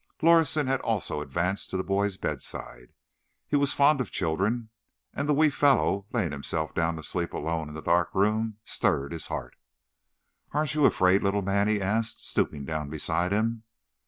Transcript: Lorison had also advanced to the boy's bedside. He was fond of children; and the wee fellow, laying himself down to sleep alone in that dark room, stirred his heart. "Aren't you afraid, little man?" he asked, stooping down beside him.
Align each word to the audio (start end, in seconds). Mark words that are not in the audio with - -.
Lorison 0.23 0.65
had 0.65 0.81
also 0.81 1.21
advanced 1.21 1.69
to 1.69 1.77
the 1.77 1.83
boy's 1.83 2.17
bedside. 2.17 2.91
He 3.47 3.55
was 3.55 3.71
fond 3.71 4.01
of 4.01 4.09
children; 4.09 4.71
and 5.13 5.29
the 5.29 5.33
wee 5.35 5.51
fellow, 5.51 6.07
laying 6.11 6.31
himself 6.31 6.73
down 6.73 6.95
to 6.95 7.03
sleep 7.03 7.33
alone 7.33 7.67
in 7.69 7.75
that 7.75 7.85
dark 7.85 8.09
room, 8.15 8.57
stirred 8.65 9.11
his 9.11 9.27
heart. 9.27 9.55
"Aren't 10.53 10.73
you 10.73 10.85
afraid, 10.87 11.21
little 11.21 11.43
man?" 11.43 11.67
he 11.67 11.79
asked, 11.79 12.27
stooping 12.27 12.65
down 12.65 12.89
beside 12.89 13.31
him. 13.31 13.61